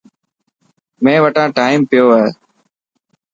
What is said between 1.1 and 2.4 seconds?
وٽان ٽائم پيو هي.